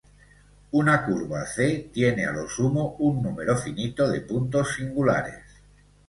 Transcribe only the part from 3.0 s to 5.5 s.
un número finito de puntos singulares.